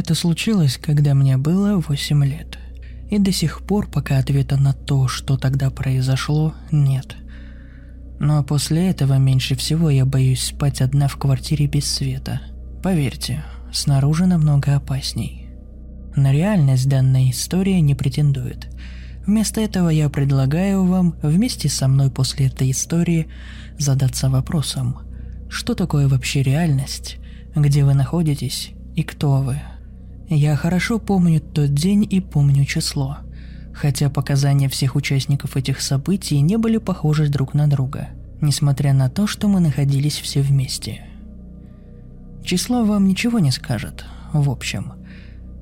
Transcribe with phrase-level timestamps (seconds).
[0.00, 2.58] Это случилось, когда мне было 8 лет.
[3.10, 7.16] И до сих пор пока ответа на то, что тогда произошло, нет.
[8.18, 12.40] Но после этого меньше всего я боюсь спать одна в квартире без света.
[12.82, 15.50] Поверьте, снаружи намного опасней.
[16.16, 18.68] На реальность данная история не претендует.
[19.26, 23.28] Вместо этого я предлагаю вам вместе со мной после этой истории
[23.78, 25.00] задаться вопросом,
[25.50, 27.18] что такое вообще реальность,
[27.54, 29.60] где вы находитесь и кто вы.
[30.32, 33.18] Я хорошо помню тот день и помню число,
[33.74, 39.26] хотя показания всех участников этих событий не были похожи друг на друга, несмотря на то,
[39.26, 41.04] что мы находились все вместе.
[42.44, 44.92] Число вам ничего не скажет, в общем.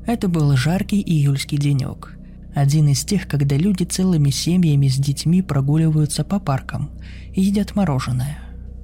[0.07, 2.19] Это был жаркий июльский денек.
[2.55, 6.91] Один из тех, когда люди целыми семьями с детьми прогуливаются по паркам
[7.33, 8.39] и едят мороженое.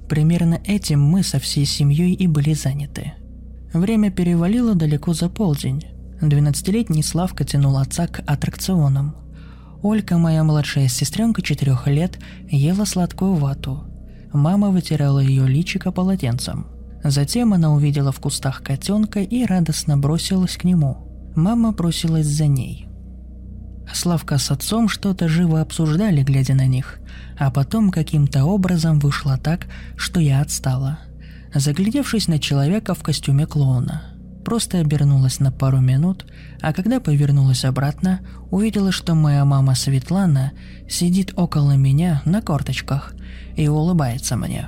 [0.09, 3.13] Примерно этим мы со всей семьей и были заняты–
[3.75, 5.83] Время перевалило далеко за полдень.
[6.21, 9.17] Двенадцатилетний Славка тянул отца к аттракционам.
[9.83, 12.17] Олька, моя младшая сестренка четырех лет,
[12.49, 13.83] ела сладкую вату.
[14.31, 16.67] Мама вытирала ее личико полотенцем.
[17.03, 21.33] Затем она увидела в кустах котенка и радостно бросилась к нему.
[21.35, 22.87] Мама бросилась за ней.
[23.93, 26.99] Славка с отцом что-то живо обсуждали, глядя на них,
[27.37, 30.99] а потом каким-то образом вышло так, что я отстала–
[31.59, 34.03] заглядевшись на человека в костюме клоуна.
[34.43, 36.25] Просто обернулась на пару минут,
[36.61, 38.19] а когда повернулась обратно,
[38.51, 40.51] увидела, что моя мама Светлана
[40.87, 43.15] сидит около меня на корточках
[43.55, 44.67] и улыбается мне.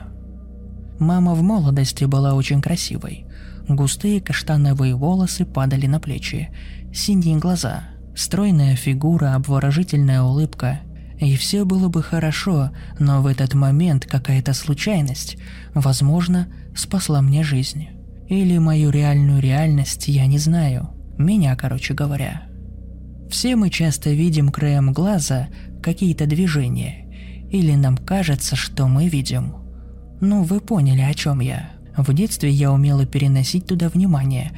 [0.97, 3.25] Мама в молодости была очень красивой.
[3.67, 6.49] Густые каштановые волосы падали на плечи,
[6.91, 7.83] синие глаза,
[8.15, 10.79] стройная фигура, обворожительная улыбка
[11.19, 15.37] и все было бы хорошо, но в этот момент какая-то случайность,
[15.73, 16.47] возможно,
[16.79, 17.87] спасла мне жизнь.
[18.27, 20.89] Или мою реальную реальность, я не знаю.
[21.17, 22.43] Меня, короче говоря.
[23.29, 25.47] Все мы часто видим краем глаза
[25.81, 27.05] какие-то движения.
[27.49, 29.55] Или нам кажется, что мы видим.
[30.19, 31.71] Ну, вы поняли, о чем я.
[31.95, 34.51] В детстве я умела переносить туда внимание,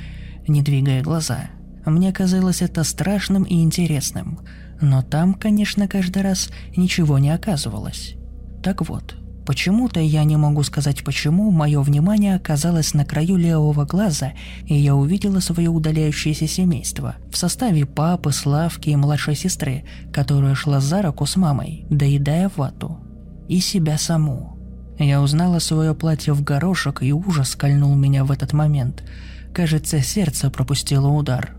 [0.47, 1.49] не двигая глаза.
[1.85, 4.39] Мне казалось это страшным и интересным–
[4.81, 8.15] но там, конечно, каждый раз ничего не оказывалось.
[8.63, 9.15] Так вот,
[9.49, 14.33] почему-то я не могу сказать почему, мое внимание оказалось на краю левого глаза,
[14.67, 20.79] и я увидела свое удаляющееся семейство в составе папы, Славки и младшей сестры, которая шла
[20.79, 22.99] за руку с мамой, доедая вату.
[23.47, 24.55] И себя саму.
[24.99, 29.03] Я узнала свое платье в горошек, и ужас кольнул меня в этот момент.
[29.51, 31.55] Кажется, сердце пропустило удар.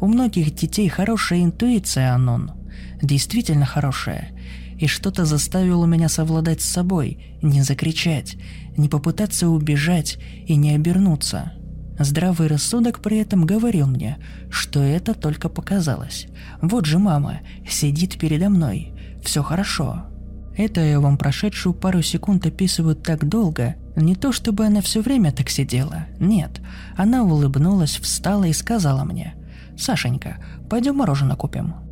[0.00, 2.52] У многих детей хорошая интуиция, Анон–
[3.02, 4.30] действительно хорошая,
[4.78, 8.36] и что-то заставило меня совладать с собой, не закричать,
[8.76, 11.52] не попытаться убежать и не обернуться.
[11.98, 14.18] Здравый рассудок при этом говорил мне,
[14.50, 16.26] что это только показалось.
[16.60, 18.92] Вот же мама, сидит передо мной,
[19.22, 20.06] все хорошо.
[20.56, 25.32] Это я вам прошедшую пару секунд описываю так долго, не то чтобы она все время
[25.32, 26.60] так сидела, нет.
[26.96, 29.34] Она улыбнулась, встала и сказала мне,
[29.76, 30.36] «Сашенька,
[30.68, 31.83] пойдем мороженое купим»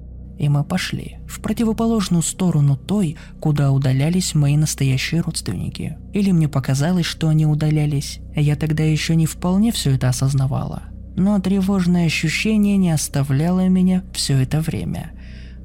[0.42, 5.98] и мы пошли в противоположную сторону той, куда удалялись мои настоящие родственники.
[6.12, 8.18] Или мне показалось, что они удалялись.
[8.34, 10.82] Я тогда еще не вполне все это осознавала.
[11.14, 15.12] Но тревожное ощущение не оставляло меня все это время.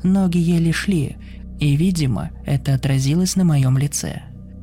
[0.04, 1.18] Ноги еле шли,
[1.60, 4.22] и, видимо, это отразилось на моем лице.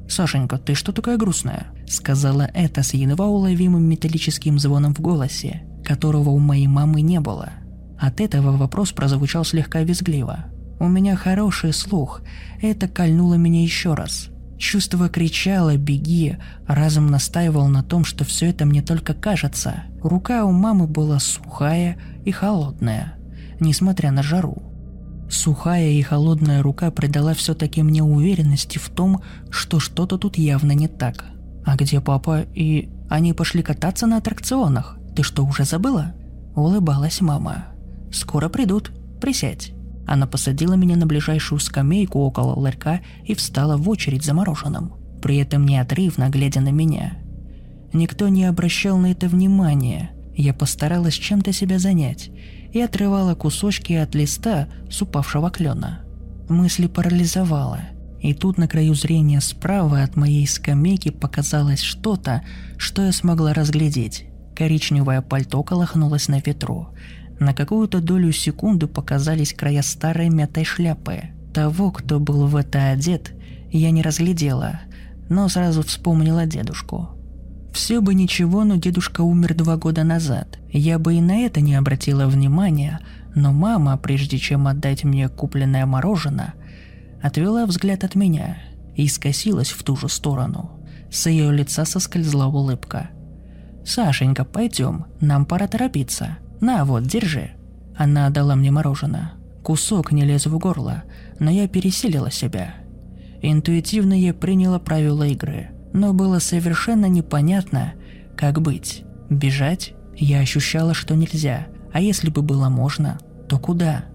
[0.09, 6.31] «Сашенька, ты что такая грустная?» Сказала это с едва уловимым металлическим звоном в голосе, которого
[6.31, 7.51] у моей мамы не было–
[8.07, 10.47] от этого вопрос прозвучал слегка визгливо.
[10.81, 12.23] У меня хороший слух,
[12.61, 14.29] это кольнуло меня еще раз.
[14.59, 16.37] Чувство кричало «беги»,
[16.67, 19.85] разум настаивал на том, что все это мне только кажется.
[20.03, 23.15] Рука у мамы была сухая и холодная,
[23.61, 24.63] несмотря на жару.
[25.29, 30.89] Сухая и холодная рука придала все-таки мне уверенности в том, что что-то тут явно не
[30.89, 31.25] так.
[31.65, 32.91] А где папа и...
[33.11, 34.99] Они пошли кататься на аттракционах.
[35.15, 36.15] Ты что, уже забыла?
[36.55, 37.67] Улыбалась мама.
[38.15, 38.93] Скоро придут.
[39.21, 39.73] Присядь».
[40.07, 45.39] Она посадила меня на ближайшую скамейку около ларька и встала в очередь за мороженым, при
[45.39, 47.19] этом неотрывно глядя на меня.
[47.93, 50.11] Никто не обращал на это внимания.
[50.37, 52.31] Я постаралась чем-то себя занять
[52.73, 56.01] и отрывала кусочки от листа с упавшего клена.
[56.49, 57.81] Мысли парализовала.
[58.21, 62.43] И тут на краю зрения справа от моей скамейки показалось что-то,
[62.77, 64.27] что я смогла разглядеть.
[64.57, 66.89] Коричневое пальто колыхнулось на ветру.
[67.39, 71.25] На какую-то долю секунды показались края старой мятой шляпы.
[71.53, 73.33] Того, кто был в это одет,
[73.71, 74.81] я не разглядела,
[75.29, 77.11] но сразу вспомнила дедушку.
[77.73, 80.59] Все бы ничего, но дедушка умер два года назад.
[80.71, 83.01] Я бы и на это не обратила внимания,
[83.35, 86.55] но мама, прежде чем отдать мне купленное мороженое,
[87.21, 88.59] отвела взгляд от меня
[88.95, 90.71] и скосилась в ту же сторону.
[91.11, 93.11] С ее лица соскользла улыбка.
[93.85, 96.39] «Сашенька, пойдем, нам пора торопиться.
[96.65, 97.51] На, вот, держи».
[97.95, 99.33] Она отдала мне мороженое.
[99.63, 101.05] Кусок не лез в горло,
[101.39, 102.77] но я пересилила себя.
[103.43, 107.93] Интуитивно я приняла правила игры, но было совершенно непонятно,
[108.35, 109.05] как быть.
[109.29, 114.07] Бежать я ощущала, что нельзя, а если бы было можно, то куда?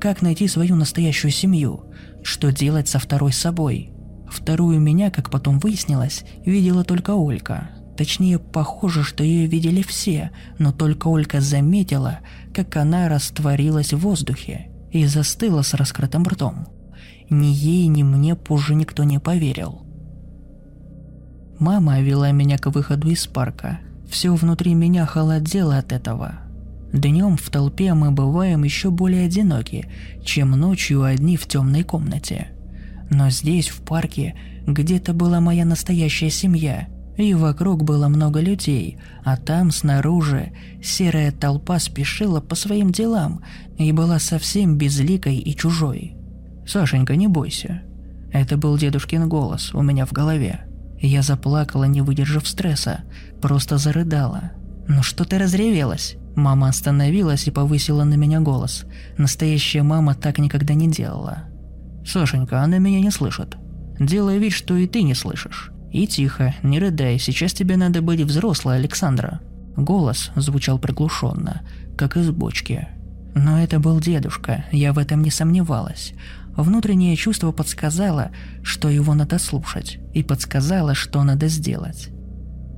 [0.00, 1.84] Как найти свою настоящую семью?
[2.22, 3.92] Что делать со второй собой?
[4.26, 7.70] Вторую меня, как потом выяснилось, видела только Олька,
[8.00, 12.20] Точнее, похоже, что ее видели все, но только Олька заметила,
[12.54, 16.66] как она растворилась в воздухе и застыла с раскрытым ртом.
[17.28, 19.82] Ни ей, ни мне позже никто не поверил.
[21.58, 23.80] Мама вела меня к выходу из парка.
[24.08, 26.36] Все внутри меня холодело от этого.
[26.94, 29.90] Днем в толпе мы бываем еще более одиноки,
[30.24, 32.48] чем ночью одни в темной комнате.
[33.10, 34.36] Но здесь, в парке,
[34.66, 36.88] где-то была моя настоящая семья–
[37.20, 40.52] и вокруг было много людей, а там снаружи
[40.82, 43.42] серая толпа спешила по своим делам
[43.78, 46.16] и была совсем безликой и чужой.
[46.66, 47.82] «Сашенька, не бойся».
[48.32, 50.66] Это был дедушкин голос у меня в голове.
[51.00, 53.00] Я заплакала, не выдержав стресса,
[53.40, 54.52] просто зарыдала.
[54.86, 58.84] «Ну что ты разревелась?» Мама остановилась и повысила на меня голос.
[59.18, 61.48] Настоящая мама так никогда не делала.
[62.06, 63.56] «Сашенька, она меня не слышит.
[63.98, 65.72] Делай вид, что и ты не слышишь.
[65.90, 69.40] «И тихо, не рыдай, сейчас тебе надо быть взрослой, Александра».
[69.76, 71.62] Голос звучал приглушенно,
[71.96, 72.88] как из бочки.
[73.34, 76.12] Но это был дедушка, я в этом не сомневалась.
[76.56, 78.30] Внутреннее чувство подсказало,
[78.62, 82.10] что его надо слушать, и подсказало, что надо сделать.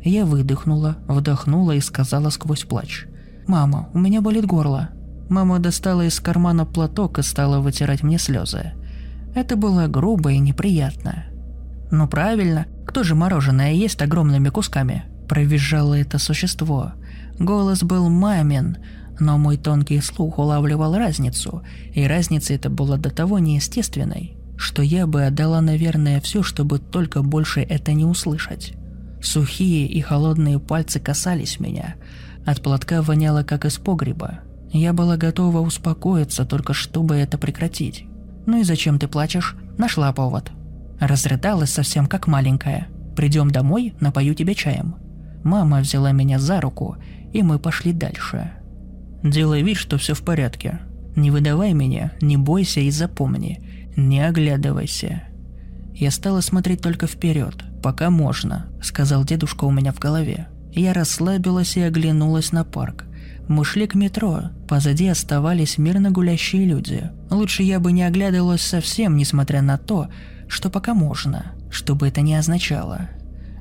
[0.05, 3.06] Я выдохнула, вдохнула и сказала сквозь плач.
[3.47, 4.91] «Мама, у меня болит горло».
[5.29, 8.73] Мама достала из кармана платок и стала вытирать мне слезы.
[9.35, 11.25] Это было грубо и неприятно.
[11.93, 16.93] «Ну правильно, кто же мороженое ест огромными кусками?» Провизжало это существо.
[17.39, 18.79] Голос был мамин,
[19.21, 21.62] но мой тонкий слух улавливал разницу,
[21.93, 27.23] и разница эта была до того неестественной, что я бы отдала, наверное, все, чтобы только
[27.23, 28.73] больше это не услышать.
[29.23, 31.97] Сухие и холодные пальцы касались меня.
[32.47, 34.41] От платка воняло, как из погреба.
[34.73, 38.06] Я была готова успокоиться, только чтобы это прекратить.
[38.47, 40.53] «Ну и зачем ты плачешь?» Нашла повод.
[41.02, 42.87] Разрыдалась совсем как маленькая.
[43.16, 44.94] «Придем домой, напою тебе чаем».
[45.43, 46.96] Мама взяла меня за руку,
[47.32, 48.52] и мы пошли дальше.
[49.25, 50.78] «Делай вид, что все в порядке.
[51.16, 53.90] Не выдавай меня, не бойся и запомни.
[53.96, 55.24] Не оглядывайся».
[55.93, 60.46] Я стала смотреть только вперед, пока можно, сказал дедушка у меня в голове.
[60.72, 63.06] Я расслабилась и оглянулась на парк.
[63.48, 67.10] Мы шли к метро, позади оставались мирно гулящие люди.
[67.29, 70.08] Лучше я бы не оглядывалась совсем, несмотря на то,
[70.53, 73.09] что пока можно, что бы это ни означало.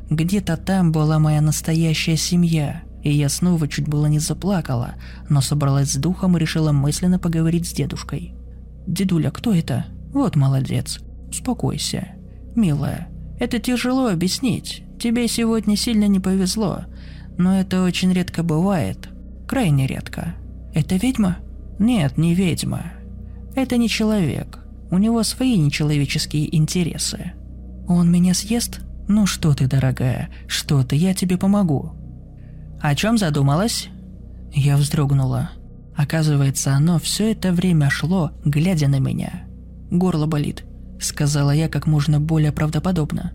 [0.09, 4.95] Где-то там была моя настоящая семья, и я снова чуть было не заплакала,
[5.29, 8.35] но собралась с духом и решила мысленно поговорить с дедушкой.
[8.85, 10.99] «Дедуля, кто это?» «Вот молодец.
[11.29, 12.09] Успокойся.
[12.57, 13.07] Милая,
[13.39, 14.83] это тяжело объяснить.
[14.99, 16.81] Тебе сегодня сильно не повезло.
[17.37, 19.07] Но это очень редко бывает.
[19.47, 20.35] Крайне редко.
[20.73, 21.37] Это ведьма?
[21.79, 22.91] Нет, не ведьма.
[23.55, 24.60] Это не человек.
[24.91, 27.31] У него свои нечеловеческие интересы.
[27.87, 28.81] Он меня съест?
[29.07, 31.93] Ну что ты, дорогая, что ты, я тебе помогу.
[32.81, 33.87] О чем задумалась?
[34.53, 35.51] Я вздрогнула.
[35.95, 39.43] Оказывается, оно все это время шло, глядя на меня.
[39.89, 40.65] Горло болит,
[40.99, 43.31] сказала я как можно более правдоподобно.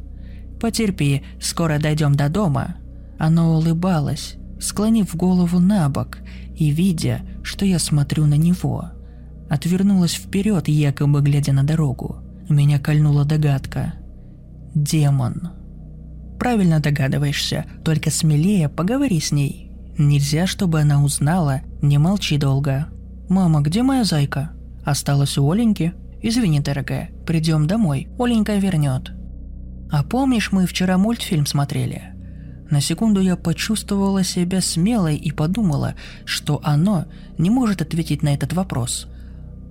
[0.60, 2.76] Потерпи, скоро дойдем до дома.
[3.18, 6.18] Оно улыбалось, склонив голову на бок
[6.54, 8.90] и видя, что я смотрю на него–
[9.48, 12.16] Отвернулась вперед, якобы глядя на дорогу.
[12.48, 13.94] Меня кольнула догадка.
[14.74, 15.50] Демон.
[16.38, 19.70] Правильно догадываешься, только смелее поговори с ней.
[19.98, 22.88] Нельзя, чтобы она узнала, не молчи долго.
[23.28, 24.52] «Мама, где моя зайка?»
[24.84, 25.94] Осталось у Оленьки.
[26.22, 29.10] Извини, дорогая, придем домой, Оленька вернет.
[29.90, 32.14] А помнишь, мы вчера мультфильм смотрели?
[32.70, 37.06] На секунду я почувствовала себя смелой и подумала, что оно
[37.38, 39.08] не может ответить на этот вопрос.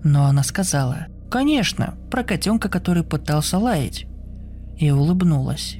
[0.06, 4.06] Но она сказала, «Конечно, про котенка, который пытался лаять».
[4.78, 5.78] И улыбнулась.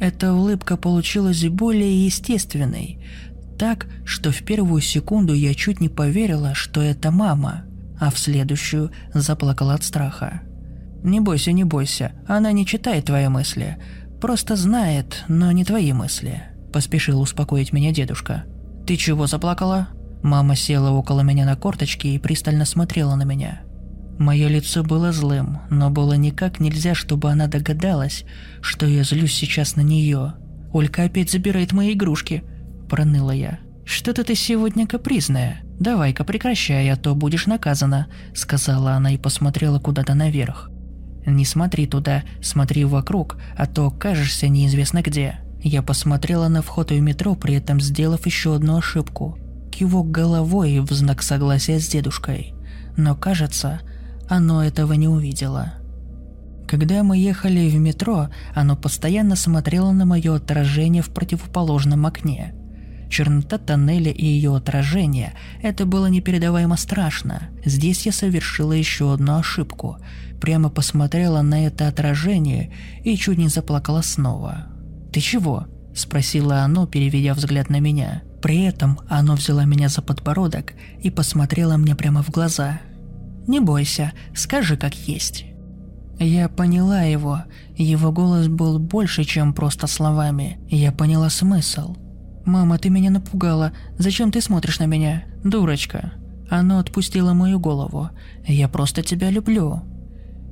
[0.00, 2.98] Эта улыбка получилась более естественной,
[3.56, 7.62] так, что в первую секунду я чуть не поверила, что это мама,
[8.00, 10.42] а в следующую заплакала от страха.
[11.04, 13.76] «Не бойся, не бойся, она не читает твои мысли,
[14.20, 18.44] просто знает, но не твои мысли»,– поспешил успокоить меня дедушка.
[18.88, 19.88] «Ты чего заплакала?»
[20.26, 23.60] Мама села около меня на корточки и пристально смотрела на меня.
[24.18, 28.24] Мое лицо было злым, но было никак нельзя, чтобы она догадалась,
[28.60, 30.34] что я злюсь сейчас на нее.
[30.72, 32.42] «Олька опять забирает мои игрушки»,–
[32.90, 33.60] проныла я.
[33.84, 35.60] «Что-то ты сегодня капризная.
[35.78, 40.72] Давай-ка прекращай, а то будешь наказана»,– сказала она и посмотрела куда-то наверх.
[41.24, 45.38] «Не смотри туда, смотри вокруг, а то кажешься неизвестно где».
[45.62, 49.38] Я посмотрела на вход в метро, при этом сделав еще одну ошибку.
[49.78, 52.54] Кивок головой в знак согласия с дедушкой.
[52.96, 53.80] Но кажется,
[54.26, 55.74] оно этого не увидело.
[56.66, 62.54] Когда мы ехали в метро, оно постоянно смотрело на мое отражение в противоположном окне.
[63.10, 67.50] Чернота тоннеля и ее отражение– это было непередаваемо страшно.
[67.62, 69.98] Здесь я совершила еще одну ошибку.
[70.40, 72.72] Прямо посмотрела на это отражение
[73.04, 74.68] и чуть не заплакала снова.
[75.12, 78.22] «Ты чего?»– спросило оно, переведя взгляд на меня.
[78.46, 82.80] При этом оно взяло меня за подбородок и посмотрело мне прямо в глаза–
[83.46, 85.44] не бойся, скажи как есть».
[86.18, 87.42] Я поняла его.
[87.76, 90.58] Его голос был больше, чем просто словами.
[90.68, 91.94] Я поняла смысл.
[92.46, 93.72] «Мама, ты меня напугала.
[93.98, 95.24] Зачем ты смотришь на меня?
[95.44, 96.12] Дурочка».
[96.48, 98.10] Оно отпустило мою голову.
[98.46, 99.82] «Я просто тебя люблю».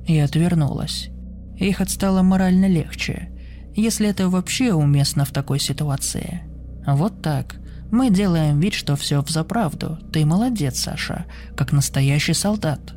[0.05, 1.09] И отвернулась.
[1.57, 3.29] Их отстало морально легче,
[3.75, 6.41] если это вообще уместно в такой ситуации.
[6.85, 7.55] Вот так.
[7.91, 9.99] Мы делаем вид, что все взаправду.
[10.11, 11.25] Ты молодец, Саша,
[11.55, 12.93] как настоящий солдат.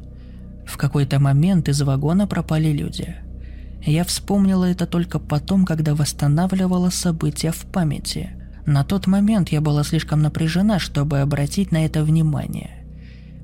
[0.66, 3.16] В какой-то момент из вагона пропали люди.
[3.85, 8.30] Я вспомнила это только потом, когда восстанавливала события в памяти.
[8.66, 12.85] На тот момент я была слишком напряжена, чтобы обратить на это внимание.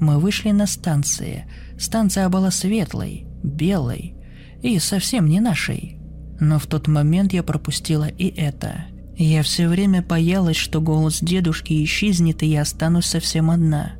[0.00, 1.46] Мы вышли на станции.
[1.78, 4.16] Станция была светлой, белой
[4.62, 5.98] и совсем не нашей.
[6.40, 8.86] Но в тот момент я пропустила и это–
[9.16, 13.92] я все время боялась, что голос дедушки исчезнет, и я останусь совсем одна.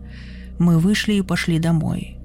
[0.59, 2.19] Мы вышли и пошли домой.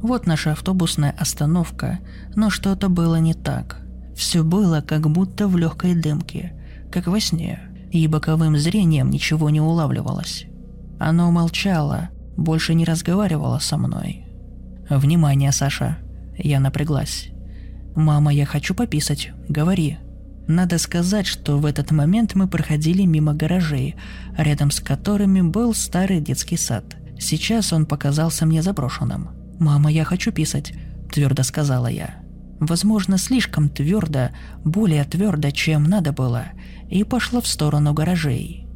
[0.00, 2.00] Вот наша автобусная остановка,
[2.34, 3.78] но что-то было не так.
[4.16, 6.52] Все было как будто в легкой дымке,
[6.90, 7.60] как во сне,
[7.92, 10.46] и боковым зрением ничего не улавливалось.
[10.98, 14.26] Оно молчало, больше не разговаривало со мной.
[14.90, 15.98] «Внимание, Саша!»
[16.36, 17.28] Я напряглась.
[17.94, 19.30] «Мама, я хочу пописать.
[19.48, 19.98] Говори»,
[20.48, 23.94] надо сказать, что в этот момент мы проходили мимо гаражей,
[24.36, 26.96] рядом с которыми был старый детский сад.
[27.18, 29.30] Сейчас он показался мне заброшенным.
[29.60, 30.72] «Мама, я хочу писать»,–
[31.12, 32.16] твердо сказала я.
[32.58, 34.30] Возможно, слишком твердо,
[34.64, 36.46] более твердо, чем надо было,
[36.88, 38.66] и пошла в сторону гаражей.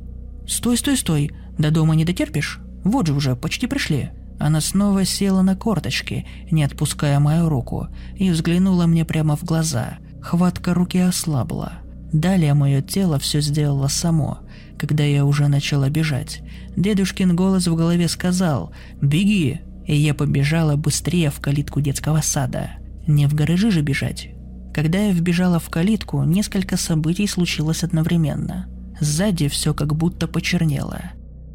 [0.46, 1.32] «Стой, стой, стой!
[1.58, 2.61] До дома не дотерпишь?
[2.85, 8.30] Вот же уже, почти пришли!» Она снова села на корточки, не отпуская мою руку, и
[8.30, 11.75] взглянула мне прямо в глаза, Хватка руки ослабла.
[12.12, 14.40] Далее мое тело все сделало само,
[14.76, 16.42] когда я уже начала бежать.
[16.76, 22.71] Дедушкин голос в голове сказал «Беги!» И я побежала быстрее в калитку детского сада.
[23.06, 24.30] Не в гаражи же бежать.
[24.75, 28.66] Когда я вбежала в калитку, несколько событий случилось одновременно.
[29.00, 31.02] Сзади все как будто почернело.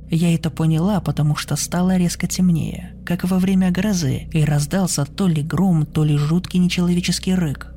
[0.10, 5.28] Я это поняла, потому что стало резко темнее, как во время грозы, и раздался то
[5.28, 7.76] ли гром, то ли жуткий нечеловеческий рык.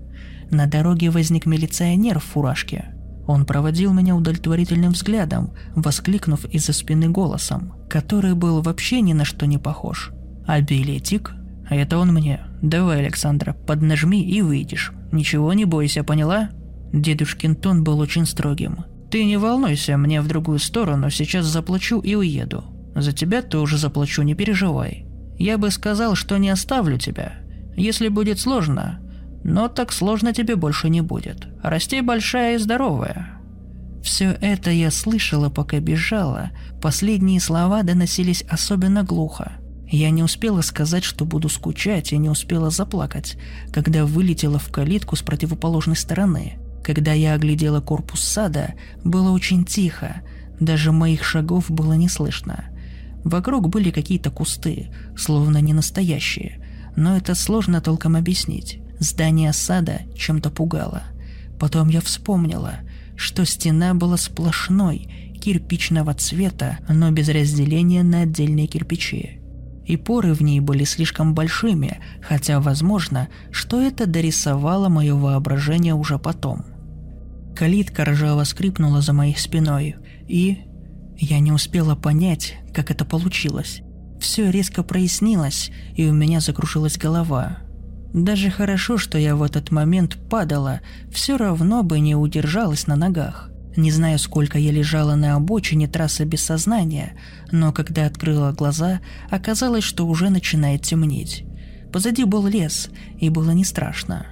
[0.51, 2.95] На дороге возник милиционер в фуражке.
[3.27, 9.47] Он проводил меня удовлетворительным взглядом, воскликнув из-за спины голосом, который был вообще ни на что
[9.47, 10.13] не похож.
[10.47, 11.33] «А билетик?»
[11.69, 12.41] «А это он мне.
[12.61, 14.93] Давай, Александра, поднажми и выйдешь.
[15.13, 16.51] Ничего не бойся, поняла?»
[16.93, 18.85] Дедушкин тон был очень строгим.
[19.11, 22.65] «Ты не волнуйся, мне в другую сторону, сейчас заплачу и уеду.
[22.95, 25.07] За тебя тоже заплачу, не переживай.
[25.39, 27.33] Я бы сказал, что не оставлю тебя.
[27.77, 29.01] Если будет сложно,
[29.45, 31.47] но так сложно тебе больше не будет.
[31.63, 33.39] Расти большая и здоровая.
[34.03, 36.51] Все это я слышала, пока бежала.
[36.83, 39.53] Последние слова доносились особенно глухо.
[39.87, 43.37] Я не успела сказать, что буду скучать, и не успела заплакать,
[43.73, 46.59] когда вылетела в калитку с противоположной стороны.
[46.83, 48.75] Когда я оглядела корпус сада,
[49.05, 50.23] было очень тихо,
[50.59, 52.65] даже моих шагов было не слышно.
[53.25, 56.63] Вокруг были какие-то кусты, словно не настоящие,
[56.97, 58.84] но это сложно толком объяснить.
[58.99, 61.03] Здание сада чем-то пугало.
[61.59, 62.81] Потом я вспомнила,
[63.17, 69.41] что стена была сплошной, кирпичного цвета, но без разделения на отдельные кирпичи.
[69.85, 76.19] И поры в ней были слишком большими, хотя возможно, что это дорисовало мое воображение уже
[76.19, 76.65] потом.
[77.55, 79.97] Калитка ржаво скрипнула за моей спиной,
[80.29, 80.61] и...
[81.17, 83.83] Я не успела понять, как это получилось.
[84.21, 87.59] Все резко прояснилось, и у меня закружилась голова.
[88.15, 90.81] Даже хорошо, что я в этот момент падала,
[91.11, 93.51] все равно бы не удержалась на ногах.
[93.77, 97.19] Не знаю, сколько я лежала на обочине трассы без сознания,
[97.51, 101.45] но когда открыла глаза, оказалось, что уже начинает темнеть.
[101.93, 104.27] Позади был лес, и было не страшно.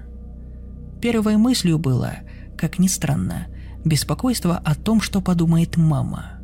[1.00, 2.18] Первой мыслью было,
[2.56, 3.48] как ни странно,
[3.84, 6.34] беспокойство о том, что подумает мама.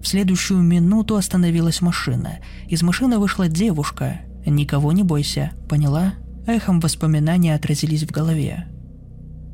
[0.00, 2.38] В следующую минуту остановилась машина.
[2.68, 4.20] Из машины вышла девушка.
[4.46, 6.14] «Никого не бойся, поняла?»
[6.48, 8.68] Эхом воспоминания отразились в голове.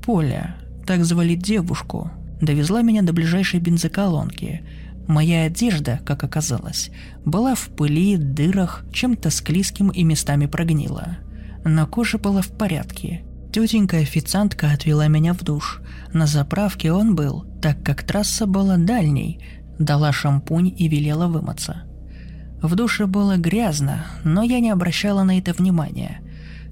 [0.07, 0.55] Поля,
[0.87, 2.09] так звали девушку,
[2.41, 4.63] довезла меня до ближайшей бензоколонки.
[5.09, 6.93] Моя одежда, как оказалось,
[7.25, 11.19] была в пыли, дырах, чем-то склизким и местами прогнила.
[11.65, 13.25] Но кожа была в порядке.
[13.53, 15.83] Тетенька-официантка отвела меня в душ.
[16.13, 19.45] На заправке он был, так как трасса была дальней,
[19.81, 21.83] дала шампунь и велела вымыться.
[22.63, 26.21] В душе было грязно, но я не обращала на это внимания.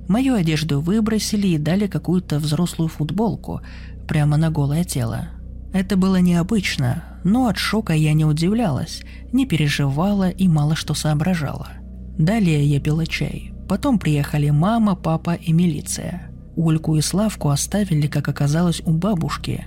[0.08, 3.60] Мою одежду выбросили и дали какую-то взрослую футболку
[4.08, 5.28] прямо на голое тело.
[5.72, 11.68] Это было необычно, но от шока я не удивлялась, не переживала и мало что соображала.
[12.18, 13.54] Далее я пила чай.
[13.68, 16.30] Потом приехали мама, папа и милиция.
[16.56, 19.66] Ульку и Славку оставили, как оказалось, у бабушки.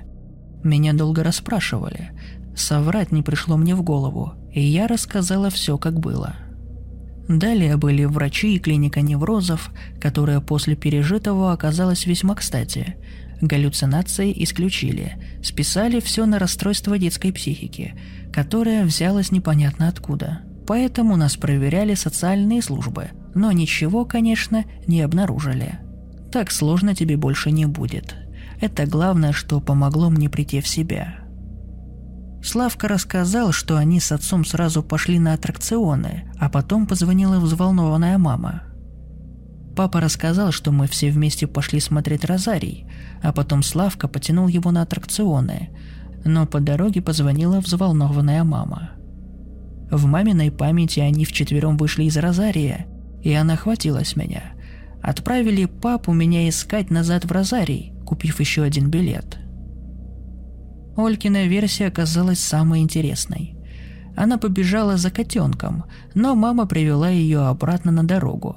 [0.63, 2.11] Меня долго расспрашивали.
[2.55, 6.35] Соврать не пришло мне в голову, и я рассказала все, как было–
[7.27, 12.95] Далее были врачи и клиника неврозов, которая после пережитого оказалась весьма кстати.
[13.41, 17.95] Галлюцинации исключили, списали все на расстройство детской психики,
[18.31, 20.41] которое взялось непонятно откуда.
[20.67, 25.79] Поэтому нас проверяли социальные службы, но ничего, конечно, не обнаружили.
[26.31, 28.15] Так сложно тебе больше не будет.
[28.61, 31.19] Это главное, что помогло мне прийти в себя–
[32.45, 38.61] Славка рассказал, что они с отцом сразу пошли на аттракционы, а потом позвонила взволнованная мама.
[39.75, 42.85] Папа рассказал, что мы все вместе пошли смотреть «Розарий»,
[43.23, 45.69] а потом Славка потянул его на аттракционы,
[46.23, 48.91] но по дороге позвонила взволнованная мама.
[49.89, 52.85] В маминой памяти они вчетвером вышли из «Розария»,
[53.23, 54.53] и она хватилась меня.
[55.01, 59.39] Отправили папу меня искать назад в «Розарий», купив еще один билет–
[60.95, 63.55] Олькина версия оказалась самой интересной.
[64.15, 68.55] Она побежала за котенком, но мама привела ее обратно на дорогу.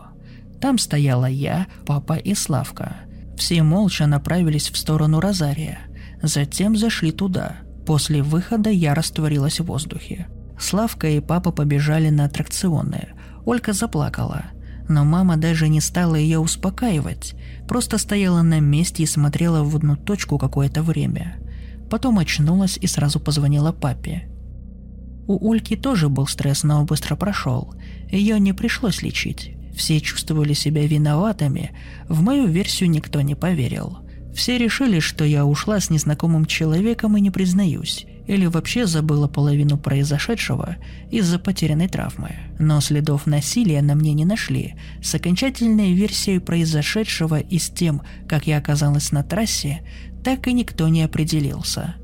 [0.60, 2.96] Там стояла я, папа и Славка.
[3.36, 5.78] Все молча направились в сторону Розария.
[6.22, 7.56] Затем зашли туда.
[7.86, 10.28] После выхода я растворилась в воздухе.
[10.58, 13.08] Славка и папа побежали на аттракционы.
[13.44, 14.44] Олька заплакала.
[14.88, 17.34] Но мама даже не стала ее успокаивать.
[17.68, 21.36] Просто стояла на месте и смотрела в одну точку какое-то время–
[21.90, 24.28] Потом очнулась и сразу позвонила папе.
[25.26, 27.74] У Ульки тоже был стресс, но быстро прошел.
[28.10, 29.52] Ее не пришлось лечить.
[29.76, 31.70] Все чувствовали себя виноватыми.
[32.08, 33.98] В мою версию никто не поверил.
[34.34, 38.06] Все решили, что я ушла с незнакомым человеком и не признаюсь.
[38.26, 40.76] Или вообще забыла половину произошедшего
[41.10, 42.36] из-за потерянной травмы.
[42.58, 44.74] Но следов насилия на мне не нашли.
[45.02, 49.80] С окончательной версией произошедшего и с тем, как я оказалась на трассе,
[50.24, 51.96] так и никто не определился.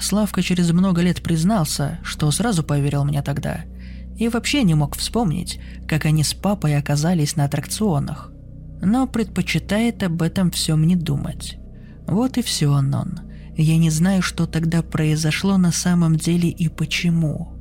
[0.00, 3.64] Славка через много лет признался, что сразу поверил мне тогда,
[4.16, 8.32] и вообще не мог вспомнить, как они с папой оказались на аттракционах,
[8.80, 11.58] но предпочитает об этом всем не думать.
[12.06, 13.20] Вот и все, Анон.
[13.56, 17.54] Я не знаю, что тогда произошло на самом деле и почему.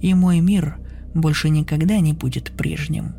[0.00, 0.78] И мой мир
[1.14, 3.14] больше никогда не будет прежним.